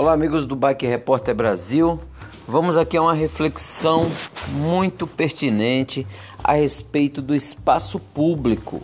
Olá, 0.00 0.12
amigos 0.12 0.46
do 0.46 0.54
Bike 0.54 0.86
Repórter 0.86 1.34
Brasil. 1.34 2.00
Vamos 2.46 2.76
aqui 2.76 2.96
a 2.96 3.02
uma 3.02 3.12
reflexão 3.12 4.08
muito 4.52 5.08
pertinente 5.08 6.06
a 6.44 6.52
respeito 6.52 7.20
do 7.20 7.34
espaço 7.34 7.98
público, 7.98 8.80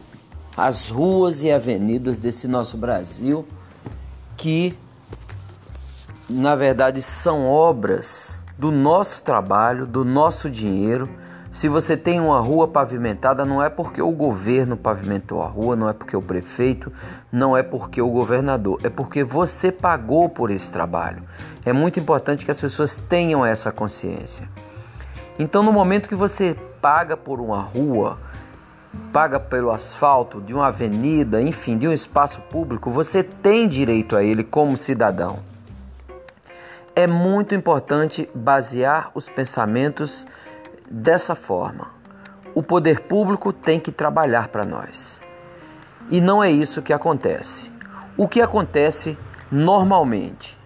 as 0.57 0.89
ruas 0.89 1.45
e 1.45 1.53
avenidas 1.53 2.19
desse 2.19 2.49
nosso 2.49 2.77
Brasil, 2.77 3.47
que 4.37 4.77
na 6.29 6.57
verdade 6.57 7.01
são 7.01 7.47
obras 7.47 8.43
do 8.59 8.73
nosso 8.73 9.23
trabalho, 9.23 9.87
do 9.87 10.05
nosso 10.05 10.51
dinheiro 10.51 11.09
se 11.55 11.69
você 11.69 11.97
tem 11.97 12.19
uma 12.19 12.41
rua 12.41 12.67
pavimentada, 12.67 13.45
não 13.45 13.63
é 13.63 13.71
porque 13.71 14.03
o 14.03 14.11
governo 14.11 14.77
pavimentou 14.77 15.41
a 15.41 15.47
rua, 15.47 15.77
não 15.77 15.89
é 15.89 15.93
porque 15.93 16.17
o 16.17 16.21
prefeito, 16.21 16.93
não 17.31 17.57
é 17.57 17.63
porque 17.63 18.03
o 18.03 18.11
governador, 18.11 18.81
é 18.83 18.91
porque 18.91 19.23
você 19.23 19.71
pagou 19.71 20.29
por 20.29 20.51
esse 20.51 20.73
trabalho. 20.73 21.23
É 21.65 21.73
muito 21.73 22.01
importante 22.01 22.45
que 22.45 22.51
as 22.51 22.61
pessoas 22.61 22.99
tenham 22.99 23.47
essa 23.47 23.71
consciência. 23.71 24.49
Então, 25.39 25.63
no 25.63 25.73
momento 25.73 26.09
que 26.09 26.17
você 26.17 26.57
paga 26.83 27.17
por 27.17 27.39
uma 27.39 27.61
rua, 27.61 28.19
paga 29.13 29.39
pelo 29.39 29.71
asfalto 29.71 30.41
de 30.41 30.53
uma 30.53 30.67
avenida, 30.67 31.41
enfim, 31.41 31.79
de 31.79 31.87
um 31.87 31.93
espaço 31.93 32.41
público, 32.51 32.91
você 32.91 33.23
tem 33.23 33.69
direito 33.69 34.17
a 34.17 34.25
ele 34.25 34.43
como 34.43 34.77
cidadão. 34.77 35.39
É 36.97 37.07
muito 37.07 37.55
importante 37.55 38.29
basear 38.35 39.13
os 39.15 39.29
pensamentos 39.29 40.27
dessa 40.91 41.35
forma. 41.35 41.89
O 42.55 42.63
poder 42.63 43.01
público 43.01 43.53
tem 43.53 43.81
que 43.81 43.91
trabalhar 43.91 44.49
para 44.49 44.65
nós. 44.65 45.25
E 46.11 46.21
não 46.21 46.43
é 46.43 46.51
isso 46.51 46.83
que 46.83 46.93
acontece. 46.93 47.71
O 48.17 48.29
que 48.29 48.41
acontece 48.41 49.19
normalmente? 49.51 50.57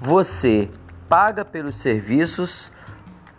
Você 0.00 0.68
paga 1.08 1.44
pelos 1.44 1.76
serviços, 1.76 2.70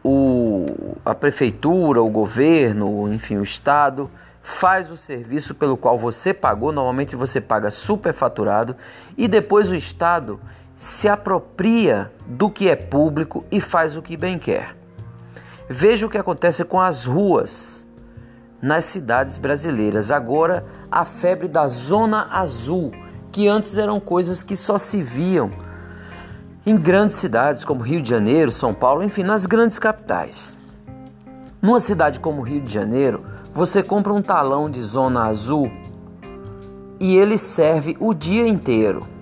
o, 0.03 0.97
a 1.03 1.13
prefeitura, 1.13 2.01
o 2.01 2.09
governo, 2.09 3.11
enfim, 3.11 3.37
o 3.37 3.43
Estado 3.43 4.09
faz 4.41 4.91
o 4.91 4.97
serviço 4.97 5.55
pelo 5.55 5.75
qual 5.75 5.97
você 5.97 6.31
pagou, 6.33 6.71
normalmente 6.71 7.15
você 7.15 7.41
paga 7.41 7.71
superfaturado, 7.71 8.75
e 9.17 9.27
depois 9.27 9.71
o 9.71 9.75
Estado 9.75 10.39
se 10.77 11.07
apropria 11.07 12.11
do 12.27 12.49
que 12.49 12.69
é 12.69 12.75
público 12.75 13.43
e 13.51 13.59
faz 13.59 13.97
o 13.97 14.01
que 14.01 14.15
bem 14.15 14.37
quer. 14.37 14.75
Veja 15.69 16.05
o 16.05 16.09
que 16.09 16.17
acontece 16.17 16.63
com 16.63 16.79
as 16.79 17.05
ruas 17.05 17.85
nas 18.61 18.85
cidades 18.85 19.37
brasileiras. 19.37 20.11
Agora, 20.11 20.63
a 20.91 21.05
febre 21.05 21.47
da 21.47 21.67
zona 21.67 22.27
azul, 22.31 22.91
que 23.31 23.47
antes 23.47 23.77
eram 23.77 23.99
coisas 23.99 24.43
que 24.43 24.55
só 24.55 24.77
se 24.77 25.01
viam 25.01 25.51
em 26.65 26.77
grandes 26.77 27.17
cidades 27.17 27.65
como 27.65 27.83
Rio 27.83 28.01
de 28.01 28.09
Janeiro, 28.09 28.51
São 28.51 28.73
Paulo, 28.73 29.03
enfim, 29.03 29.23
nas 29.23 29.45
grandes 29.45 29.77
capitais. 29.79 30.57
Numa 31.61 31.79
cidade 31.79 32.19
como 32.19 32.41
Rio 32.41 32.61
de 32.61 32.71
Janeiro, 32.71 33.23
você 33.53 33.81
compra 33.81 34.13
um 34.13 34.21
talão 34.21 34.69
de 34.69 34.81
zona 34.81 35.25
azul 35.25 35.71
e 36.99 37.15
ele 37.17 37.37
serve 37.37 37.97
o 37.99 38.13
dia 38.13 38.47
inteiro 38.47 39.14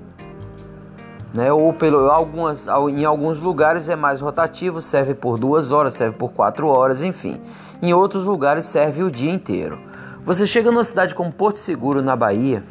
né? 1.34 1.52
Ou 1.52 1.74
pelo 1.74 2.12
algumas, 2.12 2.68
em 2.68 3.04
alguns 3.04 3.40
lugares 3.40 3.90
é 3.90 3.96
mais 3.96 4.22
rotativo, 4.22 4.82
serve 4.82 5.14
por 5.14 5.40
duas 5.40 5.72
horas, 5.72 5.94
serve 5.94 6.16
por 6.16 6.32
quatro 6.32 6.68
horas, 6.68 7.02
enfim. 7.02 7.40
Em 7.82 7.94
outros 7.94 8.26
lugares 8.26 8.66
serve 8.66 9.04
o 9.04 9.12
dia 9.12 9.32
inteiro. 9.32 9.78
Você 10.26 10.46
chega 10.46 10.72
numa 10.72 10.84
cidade 10.84 11.16
como 11.16 11.32
Porto 11.32 11.58
Seguro, 11.58 12.02
na 12.02 12.16
Bahia, 12.16 12.64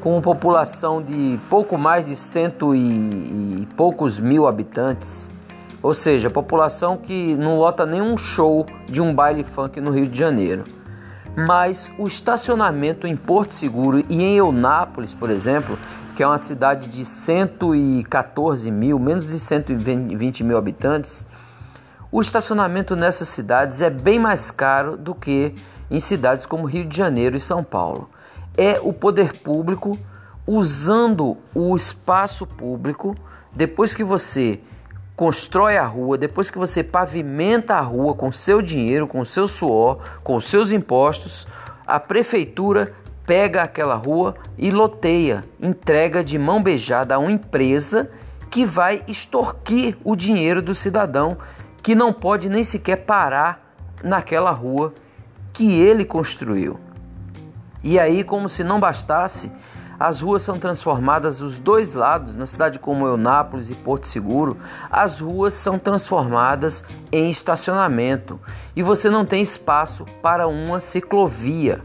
com 0.00 0.14
uma 0.14 0.22
população 0.22 1.02
de 1.02 1.38
pouco 1.50 1.76
mais 1.76 2.06
de 2.06 2.16
cento 2.16 2.74
e, 2.74 2.80
e 2.80 3.68
poucos 3.76 4.18
mil 4.18 4.46
habitantes, 4.46 5.30
ou 5.82 5.94
seja, 5.94 6.30
população 6.30 6.96
que 6.96 7.36
não 7.36 7.58
lota 7.58 7.86
nenhum 7.86 8.18
show 8.18 8.66
de 8.88 9.00
um 9.00 9.14
baile 9.14 9.44
funk 9.44 9.80
no 9.80 9.90
Rio 9.90 10.08
de 10.08 10.18
Janeiro. 10.18 10.64
Mas 11.36 11.90
o 11.98 12.06
estacionamento 12.06 13.06
em 13.06 13.14
Porto 13.14 13.54
Seguro 13.54 14.02
e 14.08 14.22
em 14.22 14.36
Eunápolis, 14.36 15.12
por 15.12 15.28
exemplo, 15.28 15.78
que 16.16 16.22
é 16.22 16.26
uma 16.26 16.38
cidade 16.38 16.88
de 16.88 17.04
114 17.04 18.70
mil, 18.70 18.98
menos 18.98 19.28
de 19.28 19.38
120 19.38 20.42
mil 20.42 20.56
habitantes, 20.56 21.26
o 22.10 22.22
estacionamento 22.22 22.96
nessas 22.96 23.28
cidades 23.28 23.82
é 23.82 23.90
bem 23.90 24.18
mais 24.18 24.50
caro 24.50 24.96
do 24.96 25.14
que 25.14 25.54
em 25.90 26.00
cidades 26.00 26.46
como 26.46 26.64
Rio 26.64 26.86
de 26.86 26.96
Janeiro 26.96 27.36
e 27.36 27.40
São 27.40 27.62
Paulo. 27.62 28.08
É 28.56 28.80
o 28.82 28.94
poder 28.94 29.34
público 29.40 29.98
usando 30.46 31.36
o 31.54 31.76
espaço 31.76 32.46
público 32.46 33.14
depois 33.54 33.94
que 33.94 34.02
você 34.02 34.58
constrói 35.14 35.76
a 35.76 35.84
rua, 35.84 36.16
depois 36.16 36.48
que 36.48 36.56
você 36.56 36.82
pavimenta 36.82 37.74
a 37.74 37.80
rua 37.82 38.14
com 38.14 38.32
seu 38.32 38.62
dinheiro, 38.62 39.06
com 39.06 39.22
seu 39.22 39.46
suor, 39.46 40.00
com 40.24 40.40
seus 40.40 40.70
impostos, 40.70 41.46
a 41.86 42.00
prefeitura 42.00 42.90
pega 43.26 43.62
aquela 43.62 43.96
rua 43.96 44.34
e 44.56 44.70
loteia, 44.70 45.44
entrega 45.60 46.22
de 46.22 46.38
mão 46.38 46.62
beijada 46.62 47.14
a 47.14 47.18
uma 47.18 47.32
empresa 47.32 48.10
que 48.50 48.64
vai 48.64 49.02
extorquir 49.08 49.96
o 50.04 50.14
dinheiro 50.14 50.62
do 50.62 50.74
cidadão 50.74 51.36
que 51.82 51.94
não 51.94 52.12
pode 52.12 52.48
nem 52.48 52.64
sequer 52.64 53.04
parar 53.04 53.60
naquela 54.02 54.50
rua 54.50 54.94
que 55.52 55.78
ele 55.78 56.04
construiu. 56.04 56.78
E 57.82 57.98
aí, 57.98 58.24
como 58.24 58.48
se 58.48 58.64
não 58.64 58.80
bastasse, 58.80 59.50
as 59.98 60.20
ruas 60.20 60.42
são 60.42 60.58
transformadas 60.58 61.38
dos 61.38 61.58
dois 61.58 61.92
lados, 61.92 62.36
na 62.36 62.44
cidade 62.44 62.78
como 62.78 63.06
Eunápolis 63.06 63.70
e 63.70 63.74
Porto 63.74 64.06
Seguro, 64.06 64.56
as 64.90 65.20
ruas 65.20 65.54
são 65.54 65.78
transformadas 65.78 66.84
em 67.10 67.30
estacionamento 67.30 68.38
e 68.74 68.82
você 68.82 69.08
não 69.08 69.24
tem 69.24 69.42
espaço 69.42 70.04
para 70.20 70.46
uma 70.46 70.80
ciclovia 70.80 71.80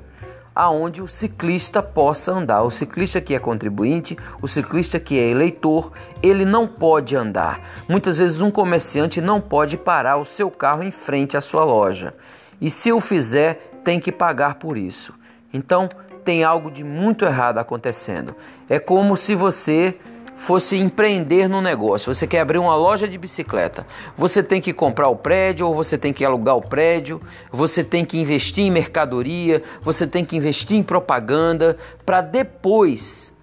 aonde 0.55 1.01
o 1.01 1.07
ciclista 1.07 1.81
possa 1.81 2.31
andar. 2.31 2.63
O 2.63 2.71
ciclista 2.71 3.21
que 3.21 3.33
é 3.33 3.39
contribuinte, 3.39 4.17
o 4.41 4.47
ciclista 4.47 4.99
que 4.99 5.17
é 5.17 5.29
eleitor, 5.29 5.91
ele 6.21 6.45
não 6.45 6.67
pode 6.67 7.15
andar. 7.15 7.59
Muitas 7.87 8.17
vezes 8.17 8.41
um 8.41 8.51
comerciante 8.51 9.21
não 9.21 9.39
pode 9.39 9.77
parar 9.77 10.17
o 10.17 10.25
seu 10.25 10.51
carro 10.51 10.83
em 10.83 10.91
frente 10.91 11.37
à 11.37 11.41
sua 11.41 11.63
loja. 11.63 12.13
E 12.59 12.69
se 12.69 12.91
o 12.91 12.99
fizer, 12.99 13.55
tem 13.83 13.99
que 13.99 14.11
pagar 14.11 14.55
por 14.55 14.77
isso. 14.77 15.13
Então, 15.53 15.89
tem 16.23 16.43
algo 16.43 16.69
de 16.69 16.83
muito 16.83 17.25
errado 17.25 17.57
acontecendo. 17.57 18.35
É 18.69 18.79
como 18.79 19.17
se 19.17 19.33
você 19.33 19.97
fosse 20.41 20.77
empreender 20.77 21.47
no 21.47 21.61
negócio, 21.61 22.11
você 22.11 22.25
quer 22.25 22.39
abrir 22.39 22.57
uma 22.57 22.75
loja 22.75 23.07
de 23.07 23.15
bicicleta, 23.15 23.85
você 24.17 24.41
tem 24.41 24.59
que 24.59 24.73
comprar 24.73 25.07
o 25.07 25.15
prédio 25.15 25.67
ou 25.67 25.75
você 25.75 25.99
tem 25.99 26.11
que 26.11 26.25
alugar 26.25 26.57
o 26.57 26.61
prédio, 26.61 27.21
você 27.51 27.83
tem 27.83 28.03
que 28.03 28.19
investir 28.19 28.65
em 28.65 28.71
mercadoria, 28.71 29.61
você 29.83 30.07
tem 30.07 30.25
que 30.25 30.35
investir 30.35 30.77
em 30.77 30.83
propaganda 30.83 31.77
para 32.05 32.21
depois 32.21 33.33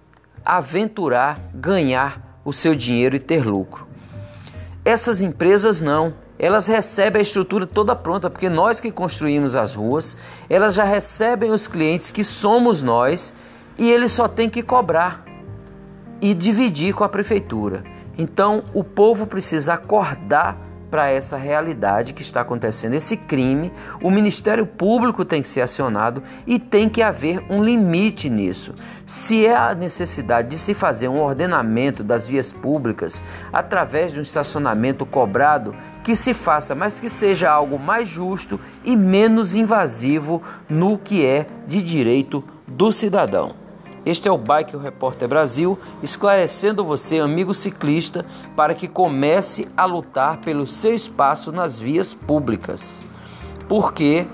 aventurar, 0.45 1.39
ganhar 1.53 2.41
o 2.43 2.51
seu 2.51 2.75
dinheiro 2.75 3.15
e 3.15 3.19
ter 3.19 3.45
lucro. 3.45 3.87
Essas 4.83 5.21
empresas 5.21 5.79
não, 5.79 6.13
elas 6.37 6.67
recebem 6.67 7.21
a 7.21 7.23
estrutura 7.23 7.65
toda 7.65 7.95
pronta, 7.95 8.29
porque 8.29 8.49
nós 8.49 8.81
que 8.81 8.91
construímos 8.91 9.55
as 9.55 9.75
ruas, 9.75 10.17
elas 10.49 10.73
já 10.73 10.83
recebem 10.83 11.51
os 11.51 11.65
clientes 11.65 12.11
que 12.11 12.25
somos 12.25 12.81
nós 12.81 13.33
e 13.77 13.89
eles 13.89 14.11
só 14.11 14.27
têm 14.27 14.49
que 14.49 14.61
cobrar 14.61 15.28
e 16.21 16.33
dividir 16.33 16.93
com 16.93 17.03
a 17.03 17.09
prefeitura. 17.09 17.83
Então, 18.17 18.63
o 18.73 18.83
povo 18.83 19.25
precisa 19.25 19.75
acordar 19.75 20.57
para 20.89 21.09
essa 21.09 21.37
realidade 21.37 22.13
que 22.13 22.21
está 22.21 22.41
acontecendo, 22.41 22.95
esse 22.95 23.15
crime. 23.15 23.71
O 24.01 24.09
Ministério 24.09 24.65
Público 24.65 25.23
tem 25.23 25.41
que 25.41 25.49
ser 25.49 25.61
acionado 25.61 26.23
e 26.47 26.59
tem 26.59 26.89
que 26.89 27.01
haver 27.01 27.43
um 27.49 27.63
limite 27.63 28.29
nisso. 28.29 28.73
Se 29.05 29.45
é 29.45 29.55
a 29.55 29.75
necessidade 29.75 30.49
de 30.49 30.57
se 30.57 30.73
fazer 30.73 31.07
um 31.07 31.21
ordenamento 31.21 32.03
das 32.03 32.27
vias 32.27 32.51
públicas 32.51 33.23
através 33.53 34.11
de 34.11 34.19
um 34.19 34.23
estacionamento 34.23 35.05
cobrado, 35.05 35.75
que 36.03 36.15
se 36.15 36.33
faça, 36.33 36.73
mas 36.73 36.99
que 36.99 37.09
seja 37.09 37.51
algo 37.51 37.77
mais 37.77 38.07
justo 38.07 38.59
e 38.83 38.95
menos 38.95 39.53
invasivo 39.55 40.41
no 40.67 40.97
que 40.97 41.25
é 41.25 41.45
de 41.67 41.83
direito 41.83 42.43
do 42.67 42.91
cidadão. 42.91 43.68
Este 44.09 44.27
é 44.27 44.31
o 44.31 44.39
Bike 44.39 44.75
o 44.75 44.79
Repórter 44.79 45.27
Brasil, 45.27 45.77
esclarecendo 46.01 46.83
você, 46.83 47.19
amigo 47.19 47.53
ciclista, 47.53 48.25
para 48.55 48.73
que 48.73 48.87
comece 48.87 49.67
a 49.77 49.85
lutar 49.85 50.37
pelo 50.37 50.65
seu 50.65 50.95
espaço 50.95 51.51
nas 51.51 51.79
vias 51.79 52.11
públicas. 52.11 53.05
Porque 53.67 54.25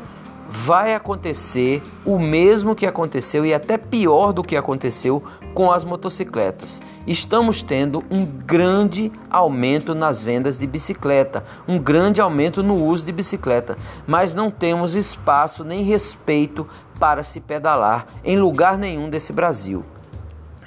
vai 0.50 0.94
acontecer 0.94 1.83
o 2.06 2.19
mesmo 2.19 2.75
que 2.75 2.86
aconteceu 2.86 3.45
e 3.45 3.53
até 3.53 3.77
pior 3.77 4.31
do 4.31 4.44
que 4.44 4.56
aconteceu 4.56 5.24
com 5.53 5.71
as 5.71 5.83
motocicletas. 5.83 6.81
Estamos 7.07 7.62
tendo 7.62 8.03
um 8.09 8.25
grande 8.25 9.12
aumento 9.30 9.95
nas 9.95 10.24
vendas 10.24 10.57
de 10.57 10.68
bicicleta, 10.68 11.45
um 11.68 11.77
grande 11.77 12.19
aumento 12.19 12.62
no 12.62 12.75
uso 12.83 13.06
de 13.06 13.12
bicicleta, 13.12 13.77
mas 14.07 14.36
não 14.36 14.51
temos 14.51 14.95
espaço 14.95 15.63
nem 15.63 15.83
respeito 15.83 16.68
para 17.00 17.24
se 17.24 17.39
pedalar 17.39 18.07
em 18.24 18.39
lugar 18.39 18.77
nenhum 18.77 19.09
desse 19.09 19.33
Brasil. 19.33 19.83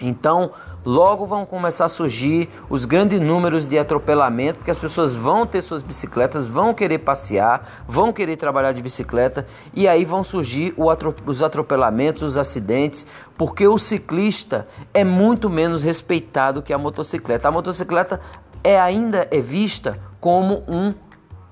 Então, 0.01 0.51
Logo 0.89 1.27
vão 1.27 1.45
começar 1.45 1.85
a 1.85 1.89
surgir 1.91 2.49
os 2.71 2.87
grandes 2.87 3.21
números 3.21 3.69
de 3.69 3.79
atropelamento, 3.79 4.61
porque 4.61 4.71
as 4.71 4.79
pessoas 4.79 5.15
vão 5.15 5.47
ter 5.47 5.61
suas 5.61 5.83
bicicletas, 5.83 6.47
vão 6.47 6.73
querer 6.73 7.01
passear, 7.01 7.83
vão 7.87 8.11
querer 8.11 8.39
trabalhar 8.39 8.73
de 8.73 8.81
bicicleta 8.81 9.47
e 9.75 9.87
aí 9.87 10.07
vão 10.07 10.25
surgir 10.25 10.73
os 11.27 11.43
atropelamentos, 11.43 12.23
os 12.23 12.39
acidentes, 12.39 13.07
porque 13.37 13.69
o 13.69 13.77
ciclista 13.77 14.67
é 14.95 15.05
muito 15.05 15.51
menos 15.51 15.83
respeitado 15.83 16.63
que 16.63 16.73
a 16.73 16.79
motocicleta. 16.79 17.49
A 17.49 17.53
motocicleta 17.53 18.19
é 18.65 18.81
ainda 18.81 19.29
é 19.31 19.43
vista 19.43 19.99
como 20.19 20.65
um, 20.67 20.95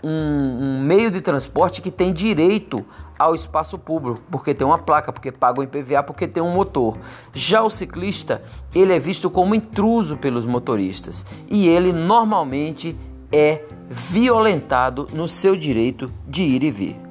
um, 0.07 0.79
um 0.79 0.83
meio 0.83 1.11
de 1.11 1.21
transporte 1.21 1.83
que 1.83 1.91
tem 1.91 2.13
direito 2.13 2.85
ao 3.19 3.35
espaço 3.35 3.79
público, 3.79 4.21
porque 4.31 4.55
tem 4.55 4.67
uma 4.67 4.79
placa, 4.79 5.13
porque 5.13 5.33
paga 5.33 5.61
o 5.61 5.65
IPVA, 5.65 6.03
porque 6.03 6.29
tem 6.29 6.43
um 6.43 6.53
motor. 6.53 6.97
Já 7.35 7.63
o 7.63 7.71
ciclista, 7.71 8.43
ele 8.75 8.93
é 8.93 8.99
visto 8.99 9.29
como 9.29 9.55
intruso 9.55 10.17
pelos 10.17 10.47
motoristas 10.47 11.27
e 11.51 11.67
ele 11.67 11.93
normalmente 11.93 12.97
é 13.33 13.65
violentado 13.89 15.09
no 15.13 15.27
seu 15.27 15.57
direito 15.57 16.11
de 16.29 16.43
ir 16.43 16.63
e 16.63 16.71
vir. 16.71 17.06